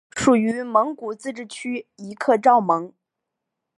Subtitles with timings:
[0.15, 2.91] 属内蒙古自治区伊克昭盟。